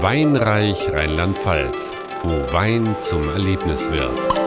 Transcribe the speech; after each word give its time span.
Weinreich 0.00 0.92
Rheinland-Pfalz, 0.92 1.90
wo 2.22 2.52
Wein 2.52 2.94
zum 3.00 3.28
Erlebnis 3.30 3.90
wird. 3.90 4.38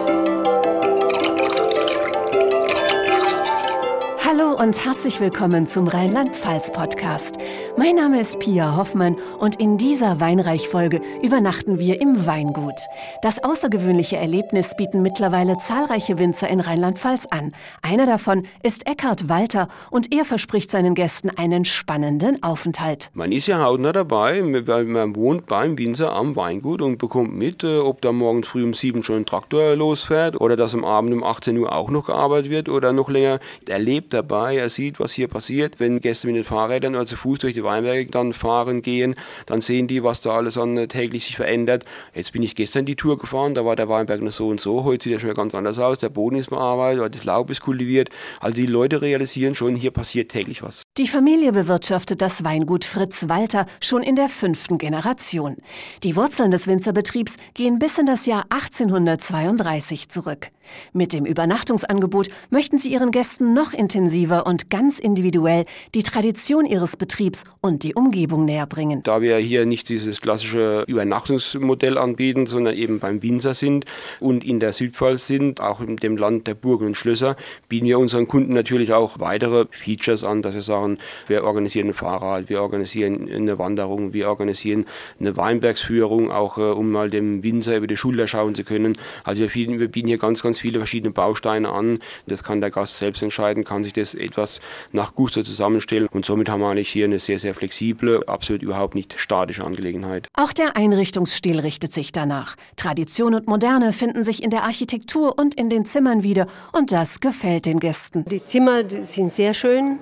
und 4.61 4.85
herzlich 4.85 5.19
willkommen 5.19 5.65
zum 5.65 5.87
Rheinland-Pfalz-Podcast. 5.87 7.37
Mein 7.77 7.95
Name 7.95 8.19
ist 8.19 8.37
Pia 8.39 8.75
Hoffmann 8.75 9.15
und 9.39 9.59
in 9.59 9.77
dieser 9.77 10.19
Weinreich-Folge 10.19 10.99
übernachten 11.23 11.79
wir 11.79 12.01
im 12.01 12.25
Weingut. 12.25 12.75
Das 13.21 13.43
außergewöhnliche 13.43 14.17
Erlebnis 14.17 14.75
bieten 14.75 15.01
mittlerweile 15.01 15.57
zahlreiche 15.57 16.19
Winzer 16.19 16.49
in 16.49 16.59
Rheinland-Pfalz 16.59 17.27
an. 17.31 17.53
Einer 17.81 18.05
davon 18.05 18.43
ist 18.61 18.87
Eckhard 18.87 19.29
Walter 19.29 19.69
und 19.89 20.13
er 20.13 20.25
verspricht 20.25 20.69
seinen 20.69 20.95
Gästen 20.95 21.29
einen 21.29 21.63
spannenden 21.63 22.43
Aufenthalt. 22.43 23.09
Man 23.13 23.31
ist 23.31 23.47
ja 23.47 23.63
hautnah 23.63 23.93
dabei, 23.93 24.41
weil 24.67 24.83
man 24.83 25.15
wohnt 25.15 25.45
beim 25.45 25.77
Winzer 25.77 26.11
am 26.13 26.35
Weingut 26.35 26.81
und 26.81 26.97
bekommt 26.97 27.33
mit, 27.33 27.63
äh, 27.63 27.77
ob 27.77 28.01
da 28.01 28.11
morgens 28.11 28.49
früh 28.49 28.63
um 28.63 28.73
sieben 28.73 29.01
schon 29.01 29.17
ein 29.17 29.25
Traktor 29.25 29.75
losfährt 29.75 30.39
oder 30.39 30.57
dass 30.57 30.73
am 30.73 30.83
Abend 30.83 31.13
um 31.13 31.23
18 31.23 31.57
Uhr 31.57 31.73
auch 31.73 31.89
noch 31.89 32.07
gearbeitet 32.07 32.51
wird 32.51 32.69
oder 32.69 32.91
noch 32.91 33.09
länger 33.09 33.39
erlebt 33.67 34.13
dabei 34.13 34.57
er 34.57 34.69
sieht, 34.69 34.99
was 34.99 35.13
hier 35.13 35.29
passiert. 35.29 35.79
Wenn 35.79 36.01
Gäste 36.01 36.27
mit 36.27 36.35
den 36.35 36.43
Fahrrädern 36.43 36.95
oder 36.95 37.05
zu 37.05 37.15
Fuß 37.15 37.39
durch 37.39 37.53
die 37.53 37.60
Weinberge 37.63 38.09
dann 38.09 38.33
fahren, 38.33 38.81
gehen, 38.81 39.15
dann 39.45 39.61
sehen 39.61 39.87
die, 39.87 40.03
was 40.03 40.21
da 40.21 40.31
alles 40.31 40.57
an 40.57 40.77
äh, 40.77 40.87
täglich 40.87 41.25
sich 41.25 41.35
verändert. 41.35 41.85
Jetzt 42.13 42.33
bin 42.33 42.43
ich 42.43 42.55
gestern 42.55 42.85
die 42.85 42.95
Tour 42.95 43.17
gefahren, 43.17 43.53
da 43.53 43.65
war 43.65 43.75
der 43.75 43.89
Weinberg 43.89 44.21
noch 44.21 44.31
so 44.31 44.47
und 44.47 44.59
so. 44.61 44.83
Heute 44.83 45.05
sieht 45.05 45.13
er 45.13 45.19
schon 45.19 45.33
ganz 45.33 45.55
anders 45.55 45.79
aus. 45.79 45.99
Der 45.99 46.09
Boden 46.09 46.35
ist 46.35 46.49
bearbeitet, 46.49 47.15
das 47.15 47.23
Laub 47.23 47.49
ist 47.49 47.61
kultiviert. 47.61 48.09
Also 48.39 48.55
die 48.55 48.65
Leute 48.65 49.01
realisieren 49.01 49.55
schon, 49.55 49.75
hier 49.75 49.91
passiert 49.91 50.31
täglich 50.31 50.63
was. 50.63 50.83
Die 50.97 51.07
Familie 51.07 51.53
bewirtschaftet 51.53 52.21
das 52.21 52.43
Weingut 52.43 52.83
Fritz 52.83 53.29
Walter 53.29 53.65
schon 53.79 54.03
in 54.03 54.17
der 54.17 54.27
fünften 54.27 54.77
Generation. 54.77 55.55
Die 56.03 56.17
Wurzeln 56.17 56.51
des 56.51 56.67
Winzerbetriebs 56.67 57.37
gehen 57.53 57.79
bis 57.79 57.97
in 57.97 58.05
das 58.05 58.25
Jahr 58.25 58.43
1832 58.49 60.09
zurück. 60.09 60.51
Mit 60.93 61.13
dem 61.13 61.25
Übernachtungsangebot 61.25 62.27
möchten 62.49 62.77
sie 62.77 62.91
ihren 62.91 63.11
Gästen 63.11 63.53
noch 63.53 63.73
intensiver 63.73 64.45
und 64.45 64.69
ganz 64.69 64.99
individuell 64.99 65.65
die 65.95 66.03
Tradition 66.03 66.65
ihres 66.65 66.97
Betriebs 66.97 67.43
und 67.61 67.83
die 67.83 67.95
Umgebung 67.95 68.45
näher 68.45 68.67
bringen. 68.67 69.01
Da 69.03 69.21
wir 69.21 69.37
hier 69.37 69.65
nicht 69.65 69.89
dieses 69.89 70.21
klassische 70.21 70.83
Übernachtungsmodell 70.87 71.97
anbieten, 71.97 72.45
sondern 72.45 72.75
eben 72.75 72.99
beim 72.99 73.23
Winzer 73.23 73.53
sind 73.53 73.85
und 74.19 74.43
in 74.43 74.59
der 74.59 74.73
Südpfalz 74.73 75.27
sind, 75.27 75.61
auch 75.61 75.81
in 75.81 75.97
dem 75.97 76.17
Land 76.17 76.47
der 76.47 76.55
Burgen 76.55 76.87
und 76.87 76.97
Schlösser, 76.97 77.35
bieten 77.69 77.87
wir 77.87 77.99
unseren 77.99 78.27
Kunden 78.27 78.53
natürlich 78.53 78.93
auch 78.93 79.19
weitere 79.19 79.65
Features 79.71 80.23
an, 80.23 80.41
dass 80.41 80.53
wir 80.53 80.61
sagen, 80.61 80.80
wir 81.27 81.43
organisieren 81.43 81.89
ein 81.89 81.93
Fahrrad, 81.93 82.49
wir 82.49 82.61
organisieren 82.61 83.29
eine 83.33 83.57
Wanderung, 83.59 84.13
wir 84.13 84.29
organisieren 84.29 84.85
eine 85.19 85.37
Weinbergsführung, 85.37 86.31
auch 86.31 86.57
äh, 86.57 86.61
um 86.61 86.91
mal 86.91 87.09
dem 87.09 87.43
Winzer 87.43 87.77
über 87.77 87.87
die 87.87 87.97
Schulter 87.97 88.27
schauen 88.27 88.55
zu 88.55 88.63
können. 88.63 88.97
Also 89.23 89.41
wir 89.41 89.49
bieten, 89.49 89.79
wir 89.79 89.87
bieten 89.87 90.07
hier 90.07 90.17
ganz, 90.17 90.41
ganz 90.43 90.59
viele 90.59 90.79
verschiedene 90.79 91.11
Bausteine 91.11 91.69
an. 91.69 91.99
Das 92.27 92.43
kann 92.43 92.61
der 92.61 92.71
Gast 92.71 92.97
selbst 92.97 93.21
entscheiden, 93.21 93.63
kann 93.63 93.83
sich 93.83 93.93
das 93.93 94.13
etwas 94.13 94.59
nach 94.91 95.15
Gusto 95.15 95.43
zusammenstellen. 95.43 96.07
Und 96.11 96.25
somit 96.25 96.49
haben 96.49 96.61
wir 96.61 96.69
eigentlich 96.69 96.89
hier 96.89 97.05
eine 97.05 97.19
sehr, 97.19 97.39
sehr 97.39 97.53
flexible, 97.53 98.23
absolut 98.27 98.61
überhaupt 98.61 98.95
nicht 98.95 99.19
statische 99.19 99.63
Angelegenheit. 99.63 100.27
Auch 100.33 100.53
der 100.53 100.75
Einrichtungsstil 100.75 101.59
richtet 101.59 101.93
sich 101.93 102.11
danach. 102.11 102.55
Tradition 102.75 103.33
und 103.33 103.47
Moderne 103.47 103.93
finden 103.93 104.23
sich 104.23 104.43
in 104.43 104.49
der 104.49 104.63
Architektur 104.63 105.37
und 105.37 105.55
in 105.55 105.69
den 105.69 105.85
Zimmern 105.85 106.23
wieder. 106.23 106.47
Und 106.71 106.91
das 106.91 107.19
gefällt 107.19 107.65
den 107.65 107.79
Gästen. 107.79 108.25
Die 108.25 108.43
Zimmer 108.45 108.83
sind 109.03 109.31
sehr 109.31 109.53
schön 109.53 109.99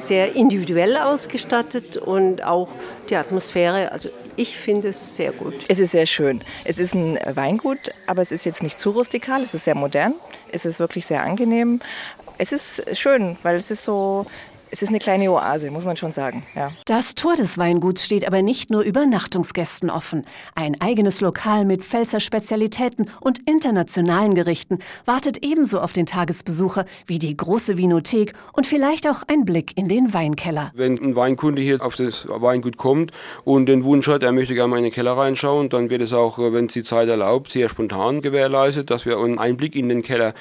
sehr 0.00 0.34
individuell 0.34 0.96
ausgestattet 0.96 1.96
und 1.96 2.42
auch 2.44 2.68
die 3.10 3.16
Atmosphäre. 3.16 3.92
Also 3.92 4.08
ich 4.36 4.56
finde 4.56 4.88
es 4.88 5.16
sehr 5.16 5.32
gut. 5.32 5.54
Es 5.68 5.80
ist 5.80 5.92
sehr 5.92 6.06
schön. 6.06 6.42
Es 6.64 6.78
ist 6.78 6.94
ein 6.94 7.18
Weingut, 7.34 7.92
aber 8.06 8.22
es 8.22 8.32
ist 8.32 8.44
jetzt 8.44 8.62
nicht 8.62 8.78
zu 8.78 8.90
rustikal. 8.90 9.42
Es 9.42 9.54
ist 9.54 9.64
sehr 9.64 9.74
modern. 9.74 10.14
Es 10.52 10.64
ist 10.64 10.78
wirklich 10.78 11.06
sehr 11.06 11.22
angenehm. 11.22 11.80
Es 12.38 12.52
ist 12.52 12.96
schön, 12.96 13.36
weil 13.42 13.56
es 13.56 13.70
ist 13.70 13.82
so 13.82 14.26
es 14.70 14.82
ist 14.82 14.88
eine 14.88 14.98
kleine 14.98 15.30
Oase, 15.30 15.70
muss 15.70 15.84
man 15.84 15.96
schon 15.96 16.12
sagen. 16.12 16.42
Ja. 16.54 16.72
Das 16.86 17.14
Tor 17.14 17.36
des 17.36 17.58
Weinguts 17.58 18.04
steht 18.04 18.26
aber 18.26 18.42
nicht 18.42 18.70
nur 18.70 18.82
Übernachtungsgästen 18.82 19.90
offen. 19.90 20.24
Ein 20.54 20.80
eigenes 20.80 21.20
Lokal 21.20 21.64
mit 21.64 21.82
Pfälzer 21.82 22.20
Spezialitäten 22.20 23.10
und 23.20 23.40
internationalen 23.48 24.34
Gerichten 24.34 24.78
wartet 25.04 25.44
ebenso 25.44 25.80
auf 25.80 25.92
den 25.92 26.06
Tagesbesucher 26.06 26.84
wie 27.06 27.18
die 27.18 27.36
große 27.36 27.76
Vinothek 27.76 28.34
und 28.52 28.66
vielleicht 28.66 29.08
auch 29.08 29.22
ein 29.28 29.44
Blick 29.44 29.76
in 29.76 29.88
den 29.88 30.12
Weinkeller. 30.12 30.72
Wenn 30.74 30.98
ein 30.98 31.16
Weinkunde 31.16 31.62
hier 31.62 31.84
auf 31.84 31.96
das 31.96 32.26
Weingut 32.28 32.76
kommt 32.76 33.12
und 33.44 33.66
den 33.66 33.84
Wunsch 33.84 34.08
hat, 34.08 34.22
er 34.22 34.32
möchte 34.32 34.54
gerne 34.54 34.68
mal 34.68 34.78
in 34.78 34.84
den 34.84 34.92
Keller 34.92 35.16
reinschauen, 35.16 35.68
dann 35.68 35.90
wird 35.90 36.02
es 36.02 36.12
auch, 36.12 36.38
wenn 36.38 36.66
es 36.66 36.72
die 36.72 36.82
Zeit 36.82 37.08
erlaubt, 37.08 37.52
sehr 37.52 37.68
spontan 37.68 38.20
gewährleistet, 38.20 38.90
dass 38.90 39.06
wir 39.06 39.18
einen 39.18 39.38
Einblick 39.38 39.74
in 39.74 39.88
den 39.88 40.02
Keller 40.02 40.34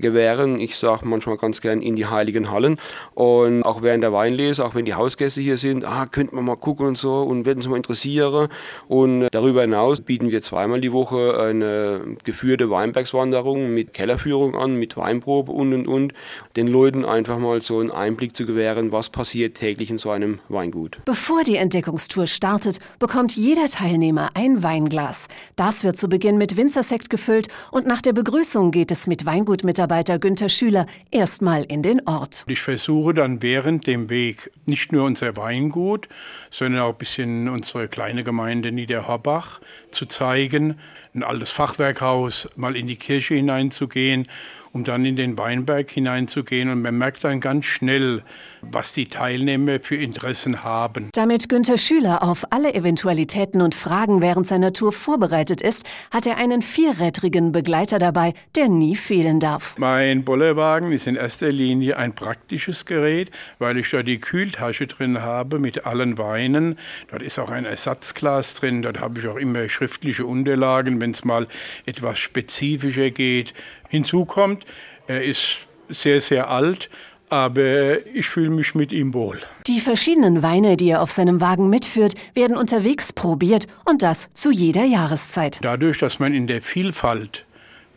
gewähren. 0.00 0.58
Ich 0.60 0.76
sage 0.76 1.06
manchmal 1.06 1.36
ganz 1.36 1.60
gern 1.60 1.82
in 1.82 1.96
die 1.96 2.06
heiligen 2.06 2.50
Hallen. 2.50 2.78
Und 3.14 3.62
auch 3.62 3.82
während 3.82 4.02
der 4.02 4.12
Weinlese, 4.12 4.64
auch 4.64 4.74
wenn 4.74 4.84
die 4.84 4.94
Hausgäste 4.94 5.40
hier 5.40 5.56
sind, 5.56 5.84
ah, 5.84 6.06
könnten 6.06 6.36
wir 6.36 6.42
mal 6.42 6.56
gucken 6.56 6.86
und 6.86 6.98
so 6.98 7.22
und 7.22 7.46
werden 7.46 7.58
uns 7.58 7.68
mal 7.68 7.76
interessieren. 7.76 8.48
Und 8.88 9.28
darüber 9.30 9.62
hinaus 9.62 10.00
bieten 10.00 10.30
wir 10.30 10.42
zweimal 10.42 10.80
die 10.80 10.92
Woche 10.92 11.38
eine 11.38 12.16
geführte 12.24 12.70
Weinbergswanderung 12.70 13.72
mit 13.74 13.92
Kellerführung 13.92 14.56
an, 14.56 14.74
mit 14.74 14.96
Weinprobe 14.96 15.52
und 15.52 15.72
und 15.74 15.86
und. 15.86 16.14
Den 16.56 16.66
Leuten 16.66 17.04
einfach 17.04 17.38
mal 17.38 17.60
so 17.62 17.78
einen 17.78 17.90
Einblick 17.90 18.34
zu 18.34 18.46
gewähren, 18.46 18.92
was 18.92 19.08
passiert 19.08 19.56
täglich 19.56 19.90
in 19.90 19.98
so 19.98 20.10
einem 20.10 20.40
Weingut. 20.48 20.98
Bevor 21.04 21.42
die 21.42 21.56
Entdeckungstour 21.56 22.26
startet, 22.26 22.78
bekommt 22.98 23.36
jeder 23.36 23.66
Teilnehmer 23.66 24.30
ein 24.34 24.62
Weinglas. 24.62 25.28
Das 25.56 25.84
wird 25.84 25.96
zu 25.96 26.08
Beginn 26.08 26.38
mit 26.38 26.56
Winzersekt 26.56 27.10
gefüllt 27.10 27.48
und 27.70 27.86
nach 27.86 28.02
der 28.02 28.12
Begrüßung 28.12 28.70
geht 28.70 28.90
es 28.90 29.06
mit 29.06 29.26
Weingutmitarbeitern 29.26 29.89
Mitarbeiter 29.90 30.20
Günther 30.20 30.48
Schüler 30.48 30.86
erstmal 31.10 31.64
in 31.64 31.82
den 31.82 32.06
Ort. 32.06 32.44
Ich 32.46 32.60
versuche 32.60 33.12
dann 33.12 33.42
während 33.42 33.88
dem 33.88 34.08
Weg 34.08 34.52
nicht 34.64 34.92
nur 34.92 35.02
unser 35.02 35.36
Weingut, 35.36 36.08
sondern 36.48 36.82
auch 36.82 36.92
ein 36.92 36.98
bisschen 36.98 37.48
unsere 37.48 37.88
kleine 37.88 38.22
Gemeinde 38.22 38.70
Niederhorbach 38.70 39.60
zu 39.90 40.06
zeigen, 40.06 40.78
ein 41.12 41.24
altes 41.24 41.50
Fachwerkhaus, 41.50 42.48
mal 42.54 42.76
in 42.76 42.86
die 42.86 42.94
Kirche 42.94 43.34
hineinzugehen 43.34 44.28
um 44.72 44.84
dann 44.84 45.04
in 45.04 45.16
den 45.16 45.36
Weinberg 45.38 45.90
hineinzugehen. 45.90 46.70
Und 46.70 46.82
man 46.82 46.96
merkt 46.96 47.24
dann 47.24 47.40
ganz 47.40 47.66
schnell, 47.66 48.22
was 48.62 48.92
die 48.92 49.06
Teilnehmer 49.06 49.78
für 49.82 49.96
Interessen 49.96 50.62
haben. 50.62 51.10
Damit 51.14 51.48
Günther 51.48 51.78
Schüler 51.78 52.22
auf 52.22 52.44
alle 52.50 52.74
Eventualitäten 52.74 53.62
und 53.62 53.74
Fragen 53.74 54.20
während 54.20 54.46
seiner 54.46 54.72
Tour 54.72 54.92
vorbereitet 54.92 55.60
ist, 55.60 55.84
hat 56.10 56.26
er 56.26 56.36
einen 56.36 56.62
vierrädrigen 56.62 57.52
Begleiter 57.52 57.98
dabei, 57.98 58.34
der 58.56 58.68
nie 58.68 58.96
fehlen 58.96 59.40
darf. 59.40 59.76
Mein 59.78 60.24
Bollerwagen 60.24 60.92
ist 60.92 61.06
in 61.06 61.16
erster 61.16 61.50
Linie 61.50 61.96
ein 61.96 62.14
praktisches 62.14 62.86
Gerät, 62.86 63.30
weil 63.58 63.78
ich 63.78 63.90
da 63.90 64.02
die 64.02 64.20
Kühltasche 64.20 64.86
drin 64.86 65.22
habe 65.22 65.58
mit 65.58 65.86
allen 65.86 66.18
Weinen. 66.18 66.78
Dort 67.10 67.22
ist 67.22 67.38
auch 67.38 67.50
ein 67.50 67.64
Ersatzglas 67.64 68.54
drin, 68.54 68.82
dort 68.82 69.00
habe 69.00 69.18
ich 69.20 69.26
auch 69.26 69.36
immer 69.36 69.68
schriftliche 69.68 70.26
Unterlagen, 70.26 71.00
wenn 71.00 71.10
es 71.12 71.24
mal 71.24 71.48
etwas 71.86 72.18
spezifischer 72.18 73.10
geht. 73.10 73.54
Hinzu 73.90 74.24
kommt, 74.24 74.64
er 75.06 75.22
ist 75.22 75.66
sehr, 75.88 76.20
sehr 76.20 76.48
alt, 76.48 76.88
aber 77.28 78.06
ich 78.06 78.28
fühle 78.28 78.50
mich 78.50 78.74
mit 78.74 78.92
ihm 78.92 79.12
wohl. 79.14 79.40
Die 79.66 79.80
verschiedenen 79.80 80.42
Weine, 80.42 80.76
die 80.76 80.90
er 80.90 81.02
auf 81.02 81.10
seinem 81.10 81.40
Wagen 81.40 81.68
mitführt, 81.68 82.14
werden 82.34 82.56
unterwegs 82.56 83.12
probiert 83.12 83.66
und 83.84 84.02
das 84.02 84.28
zu 84.32 84.50
jeder 84.50 84.84
Jahreszeit. 84.84 85.58
Dadurch, 85.62 85.98
dass 85.98 86.18
man 86.18 86.34
in 86.34 86.46
der 86.46 86.62
Vielfalt 86.62 87.44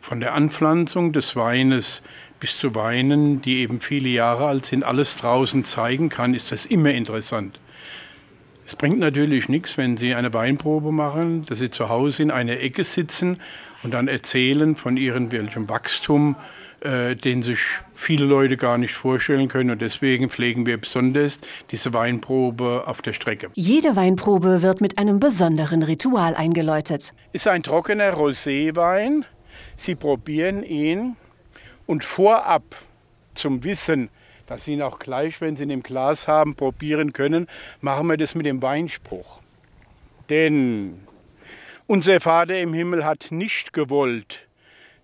von 0.00 0.20
der 0.20 0.34
Anpflanzung 0.34 1.12
des 1.12 1.34
Weines 1.36 2.02
bis 2.40 2.58
zu 2.58 2.74
Weinen, 2.74 3.40
die 3.40 3.60
eben 3.60 3.80
viele 3.80 4.08
Jahre 4.08 4.46
alt 4.46 4.66
sind, 4.66 4.84
alles 4.84 5.16
draußen 5.16 5.64
zeigen 5.64 6.08
kann, 6.08 6.34
ist 6.34 6.52
das 6.52 6.66
immer 6.66 6.90
interessant. 6.90 7.58
Es 8.66 8.76
bringt 8.76 8.98
natürlich 8.98 9.48
nichts, 9.48 9.76
wenn 9.76 9.96
Sie 9.96 10.14
eine 10.14 10.32
Weinprobe 10.32 10.90
machen, 10.90 11.44
dass 11.46 11.58
Sie 11.58 11.70
zu 11.70 11.88
Hause 11.88 12.22
in 12.22 12.30
einer 12.30 12.60
Ecke 12.60 12.84
sitzen 12.84 13.38
und 13.84 13.92
dann 13.92 14.08
erzählen 14.08 14.74
von 14.74 14.96
ihrem 14.96 15.30
welchem 15.30 15.68
Wachstum, 15.68 16.36
äh, 16.80 17.14
den 17.14 17.42
sich 17.42 17.60
viele 17.94 18.24
Leute 18.24 18.56
gar 18.56 18.78
nicht 18.78 18.94
vorstellen 18.94 19.48
können. 19.48 19.70
Und 19.70 19.82
deswegen 19.82 20.30
pflegen 20.30 20.66
wir 20.66 20.78
besonders 20.78 21.40
diese 21.70 21.92
Weinprobe 21.92 22.84
auf 22.86 23.02
der 23.02 23.12
Strecke. 23.12 23.50
Jede 23.54 23.94
Weinprobe 23.94 24.62
wird 24.62 24.80
mit 24.80 24.98
einem 24.98 25.20
besonderen 25.20 25.82
Ritual 25.82 26.34
eingeläutet. 26.34 27.12
Ist 27.32 27.46
ein 27.46 27.62
trockener 27.62 28.14
Roséwein. 28.14 29.24
Sie 29.76 29.94
probieren 29.94 30.62
ihn 30.62 31.16
und 31.86 32.04
vorab 32.04 32.64
zum 33.34 33.64
Wissen, 33.64 34.08
dass 34.46 34.64
Sie 34.64 34.74
ihn 34.74 34.82
auch 34.82 34.98
gleich, 34.98 35.40
wenn 35.40 35.56
Sie 35.56 35.62
ihn 35.62 35.70
im 35.70 35.82
Glas 35.82 36.28
haben, 36.28 36.54
probieren 36.54 37.12
können, 37.12 37.48
machen 37.80 38.06
wir 38.08 38.16
das 38.16 38.34
mit 38.34 38.46
dem 38.46 38.62
Weinspruch. 38.62 39.40
Denn 40.28 40.98
unser 41.86 42.20
Vater 42.20 42.58
im 42.58 42.74
Himmel 42.74 43.04
hat 43.04 43.28
nicht 43.30 43.72
gewollt, 43.72 44.48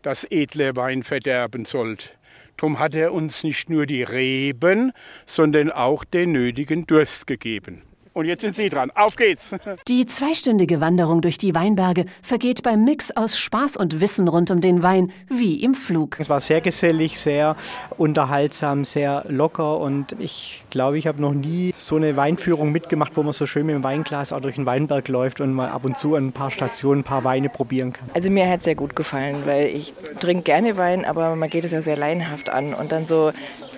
dass 0.02 0.24
edler 0.24 0.76
Wein 0.76 1.02
verderben 1.02 1.64
sollt. 1.64 2.16
Drum 2.56 2.78
hat 2.78 2.94
er 2.94 3.12
uns 3.12 3.42
nicht 3.42 3.70
nur 3.70 3.86
die 3.86 4.02
Reben, 4.02 4.92
sondern 5.26 5.70
auch 5.70 6.04
den 6.04 6.32
nötigen 6.32 6.86
Durst 6.86 7.26
gegeben. 7.26 7.82
Und 8.12 8.24
jetzt 8.24 8.40
sind 8.40 8.56
Sie 8.56 8.68
dran. 8.68 8.90
Auf 8.94 9.14
geht's! 9.14 9.54
Die 9.88 10.04
zweistündige 10.04 10.80
Wanderung 10.80 11.20
durch 11.20 11.38
die 11.38 11.54
Weinberge 11.54 12.06
vergeht 12.22 12.64
beim 12.64 12.84
Mix 12.84 13.12
aus 13.12 13.38
Spaß 13.38 13.76
und 13.76 14.00
Wissen 14.00 14.26
rund 14.26 14.50
um 14.50 14.60
den 14.60 14.82
Wein 14.82 15.12
wie 15.28 15.62
im 15.62 15.74
Flug. 15.74 16.16
Es 16.18 16.28
war 16.28 16.40
sehr 16.40 16.60
gesellig, 16.60 17.20
sehr 17.20 17.56
unterhaltsam, 17.98 18.84
sehr 18.84 19.24
locker 19.28 19.78
und 19.78 20.16
ich 20.18 20.64
glaube, 20.70 20.98
ich 20.98 21.06
habe 21.06 21.22
noch 21.22 21.32
nie 21.32 21.70
so 21.72 21.96
eine 21.96 22.16
Weinführung 22.16 22.72
mitgemacht, 22.72 23.16
wo 23.16 23.22
man 23.22 23.32
so 23.32 23.46
schön 23.46 23.66
mit 23.66 23.76
dem 23.76 23.84
Weinglas 23.84 24.32
auch 24.32 24.40
durch 24.40 24.56
den 24.56 24.66
Weinberg 24.66 25.06
läuft 25.06 25.40
und 25.40 25.52
mal 25.52 25.68
ab 25.68 25.84
und 25.84 25.96
zu 25.96 26.16
an 26.16 26.28
ein 26.28 26.32
paar 26.32 26.50
Stationen 26.50 27.02
ein 27.02 27.04
paar 27.04 27.22
Weine 27.22 27.48
probieren 27.48 27.92
kann. 27.92 28.10
Also 28.14 28.28
mir 28.28 28.50
hat 28.50 28.58
es 28.58 28.64
sehr 28.64 28.74
gut 28.74 28.96
gefallen, 28.96 29.42
weil 29.44 29.66
ich 29.66 29.94
trinke 30.18 30.42
gerne 30.42 30.76
Wein, 30.76 31.04
aber 31.04 31.36
man 31.36 31.48
geht 31.48 31.64
es 31.64 31.70
ja 31.70 31.80
sehr 31.80 31.96
laienhaft 31.96 32.50
an 32.50 32.74
und 32.74 32.90
dann 32.90 33.04
so, 33.04 33.30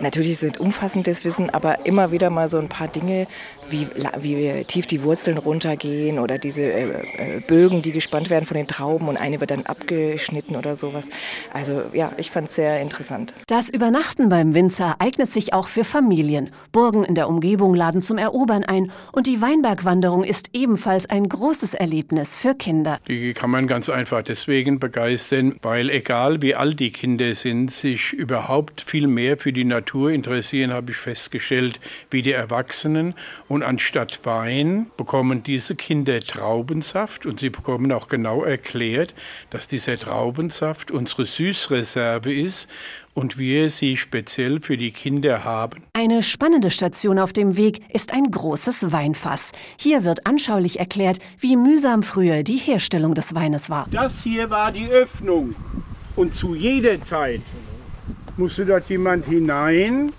natürlich 0.03 0.33
ist 0.33 0.43
es 0.43 0.59
umfassendes 0.59 1.25
Wissen, 1.25 1.51
aber 1.51 1.87
immer 1.87 2.13
wieder 2.13 2.31
mal 2.31 2.49
so 2.49 2.59
ein 2.59 2.69
paar 2.69 2.89
Dinge, 2.89 3.27
wie, 3.71 3.89
wie 4.21 4.65
tief 4.65 4.87
die 4.87 5.03
Wurzeln 5.03 5.39
runtergehen 5.39 6.19
oder 6.19 6.39
diese 6.39 6.63
äh, 6.63 6.89
äh, 7.17 7.41
Bögen, 7.47 7.83
die 7.83 7.93
gespannt 7.93 8.31
werden 8.31 8.45
von 8.45 8.57
den 8.57 8.67
Trauben 8.67 9.09
und 9.09 9.17
eine 9.17 9.41
wird 9.41 9.51
dann 9.51 9.65
abgeschnitten 9.67 10.57
oder 10.57 10.77
sowas. 10.77 11.09
Also 11.53 11.83
ja, 11.93 12.13
ich 12.17 12.31
fand 12.31 12.49
es 12.49 12.57
sehr 12.57 12.81
interessant. 12.81 13.33
Das 13.47 13.69
Übernachten 13.71 14.29
beim 14.29 14.55
Winzer 14.55 14.97
eignet 14.99 15.31
sich 15.31 15.55
auch 15.55 15.69
für 15.69 15.85
Familien. 15.85 16.51
Burgen 16.73 17.05
in 17.05 17.15
der 17.15 17.29
Umgebung 17.29 17.75
laden 17.75 18.03
zum 18.03 18.19
Erobern 18.19 18.65
ein 18.65 18.91
und 19.13 19.27
die 19.27 19.41
Weinbergwanderung 19.41 20.25
ist 20.25 20.51
ebenfalls 20.53 21.09
ein 21.09 21.29
großes 21.29 21.75
Erlebnis 21.75 22.37
für 22.37 22.55
Kinder. 22.55 22.99
Die 23.09 23.33
kann 23.33 23.51
man 23.51 23.67
ganz 23.67 23.89
einfach 23.89 24.23
deswegen 24.23 24.79
begeistern, 24.79 25.57
weil 25.63 25.89
egal 25.91 26.43
wie 26.43 26.55
alt 26.55 26.81
die 26.81 26.91
Kinder 26.91 27.35
sind, 27.35 27.71
sich 27.71 28.13
überhaupt 28.13 28.81
viel 28.81 29.07
mehr 29.07 29.37
für 29.39 29.53
die 29.53 29.65
Natur 29.65 29.92
interessieren, 29.95 30.73
habe 30.73 30.93
ich 30.93 30.97
festgestellt, 30.97 31.81
wie 32.11 32.23
die 32.23 32.33
Erwachsenen. 32.33 33.15
Und 33.49 33.63
anstatt 33.63 34.21
Wein 34.25 34.91
bekommen 34.97 35.43
diese 35.43 35.75
Kinder 35.75 36.21
Traubensaft 36.21 37.27
und 37.27 37.41
sie 37.41 37.51
bekommen 37.51 37.93
auch 37.93 38.09
genau 38.09 38.43
erklärt, 38.43 39.15
dass 39.51 39.69
dieser 39.69 39.99
Traubensaft 39.99 40.91
unsere 40.91 41.27
Süßreserve 41.27 42.33
ist 42.33 42.69
und 43.15 43.39
wir 43.39 43.71
sie 43.71 43.97
speziell 43.97 44.61
für 44.61 44.77
die 44.77 44.91
Kinder 44.91 45.45
haben. 45.45 45.83
Eine 45.93 46.23
spannende 46.23 46.71
Station 46.71 47.19
auf 47.19 47.33
dem 47.33 47.57
Weg 47.57 47.83
ist 47.93 48.13
ein 48.13 48.31
großes 48.31 48.93
Weinfass. 48.93 49.53
Hier 49.79 50.05
wird 50.05 50.27
anschaulich 50.27 50.79
erklärt, 50.79 51.19
wie 51.39 51.57
mühsam 51.57 52.03
früher 52.03 52.43
die 52.43 52.57
Herstellung 52.57 53.15
des 53.15 53.35
Weines 53.35 53.69
war. 53.69 53.87
Das 53.91 54.23
hier 54.23 54.51
war 54.51 54.73
die 54.73 54.89
Öffnung 54.89 55.55
und 56.17 56.35
zu 56.35 56.55
jeder 56.55 57.01
Zeit 57.01 57.41
musste 58.37 58.65
dort 58.65 58.89
jemand 58.89 59.27
hinein 59.27 60.13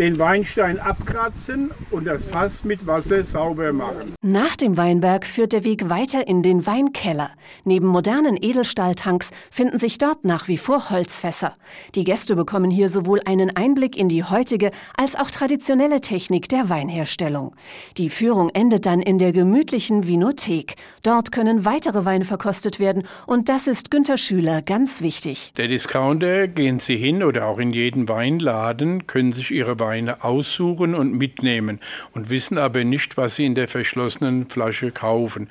den 0.00 0.18
Weinstein 0.18 0.78
abkratzen 0.78 1.72
und 1.90 2.06
das 2.06 2.24
Fass 2.24 2.64
mit 2.64 2.86
Wasser 2.86 3.22
sauber 3.22 3.70
machen. 3.74 4.14
Nach 4.22 4.56
dem 4.56 4.78
Weinberg 4.78 5.26
führt 5.26 5.52
der 5.52 5.62
Weg 5.62 5.90
weiter 5.90 6.26
in 6.26 6.42
den 6.42 6.64
Weinkeller. 6.64 7.28
Neben 7.64 7.86
modernen 7.86 8.38
Edelstahltanks 8.40 9.30
finden 9.50 9.78
sich 9.78 9.98
dort 9.98 10.24
nach 10.24 10.48
wie 10.48 10.56
vor 10.56 10.88
Holzfässer. 10.88 11.54
Die 11.96 12.04
Gäste 12.04 12.34
bekommen 12.34 12.70
hier 12.70 12.88
sowohl 12.88 13.20
einen 13.26 13.54
Einblick 13.54 13.94
in 13.94 14.08
die 14.08 14.24
heutige 14.24 14.70
als 14.96 15.16
auch 15.16 15.30
traditionelle 15.30 16.00
Technik 16.00 16.48
der 16.48 16.70
Weinherstellung. 16.70 17.54
Die 17.98 18.08
Führung 18.08 18.48
endet 18.54 18.86
dann 18.86 19.00
in 19.02 19.18
der 19.18 19.32
gemütlichen 19.32 20.06
Vinothek. 20.06 20.76
Dort 21.02 21.30
können 21.30 21.66
weitere 21.66 22.06
Weine 22.06 22.24
verkostet 22.24 22.80
werden 22.80 23.06
und 23.26 23.50
das 23.50 23.66
ist 23.66 23.90
Günter 23.90 24.16
Schüler 24.16 24.62
ganz 24.62 25.02
wichtig. 25.02 25.52
Der 25.58 25.68
Discounter 25.68 26.48
gehen 26.48 26.78
Sie 26.78 26.96
hin 26.96 27.22
oder 27.22 27.44
auch 27.44 27.58
in 27.58 27.74
jeden 27.74 28.08
Weinladen 28.08 29.06
können 29.06 29.32
sich 29.32 29.50
Ihre 29.50 29.78
Weine 29.78 29.89
Weine 29.90 30.22
aussuchen 30.22 30.94
und 30.94 31.14
mitnehmen 31.14 31.80
und 32.12 32.30
wissen 32.30 32.58
aber 32.58 32.84
nicht, 32.84 33.16
was 33.16 33.34
sie 33.34 33.44
in 33.44 33.56
der 33.56 33.66
verschlossenen 33.66 34.48
Flasche 34.48 34.92
kaufen. 34.92 35.48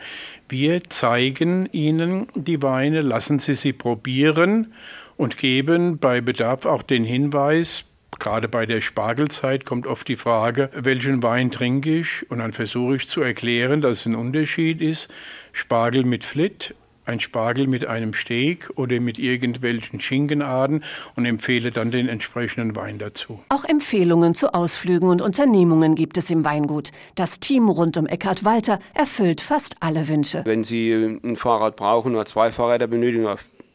Wir 0.48 0.90
zeigen 0.90 1.68
ihnen 1.74 2.28
die 2.36 2.62
Weine, 2.62 3.02
lassen 3.02 3.40
sie 3.40 3.56
sie 3.56 3.74
probieren 3.74 4.74
und 5.18 5.38
geben 5.38 5.98
bei 5.98 6.22
Bedarf 6.22 6.66
auch 6.66 6.84
den 6.84 7.04
Hinweis, 7.04 7.84
Gerade 8.18 8.50
bei 8.50 8.66
der 8.66 8.82
Spargelzeit 8.82 9.64
kommt 9.66 9.88
oft 9.88 10.06
die 10.10 10.18
Frage, 10.18 10.72
welchen 10.74 11.24
Wein 11.24 11.52
trinke 11.52 12.00
ich? 12.00 12.30
Und 12.30 12.40
dann 12.40 12.52
versuche 12.52 12.98
ich 12.98 13.08
zu 13.08 13.22
erklären, 13.22 13.80
dass 13.80 14.00
es 14.00 14.06
ein 14.08 14.16
Unterschied 14.16 14.82
ist. 14.82 15.10
Spargel 15.54 16.04
mit 16.04 16.26
Flit 16.26 16.76
ein 17.10 17.20
Spargel 17.20 17.68
mit 17.68 17.86
einem 17.86 18.14
Steak 18.14 18.70
oder 18.76 19.00
mit 19.00 19.20
irgendwelchen 19.20 20.00
Schinkenarten 20.00 20.84
und 21.16 21.26
empfehle 21.26 21.72
dann 21.72 21.92
den 21.92 22.08
entsprechenden 22.08 22.76
Wein 22.76 23.00
dazu. 23.00 23.40
Auch 23.50 23.66
Empfehlungen 23.66 24.36
zu 24.36 24.54
Ausflügen 24.54 25.10
und 25.10 25.22
Unternehmungen 25.22 25.96
gibt 25.96 26.18
es 26.18 26.30
im 26.30 26.46
Weingut. 26.46 26.92
Das 27.16 27.40
Team 27.40 27.68
rund 27.68 27.98
um 27.98 28.06
Eckhard 28.06 28.46
Walter 28.46 28.80
erfüllt 28.94 29.42
fast 29.42 29.76
alle 29.82 30.08
Wünsche. 30.08 30.44
Wenn 30.46 30.64
Sie 30.64 31.20
ein 31.24 31.36
Fahrrad 31.36 31.76
brauchen 31.76 32.16
oder 32.16 32.26
zwei 32.26 32.52
Fahrräder 32.52 32.88
benötigen 32.88 33.28